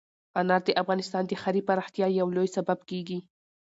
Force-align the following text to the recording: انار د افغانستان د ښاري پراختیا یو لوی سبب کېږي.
انار 0.39 0.61
د 0.67 0.69
افغانستان 0.81 1.23
د 1.27 1.31
ښاري 1.41 1.61
پراختیا 1.69 2.07
یو 2.19 2.27
لوی 2.35 2.49
سبب 2.55 2.79
کېږي. 2.89 3.19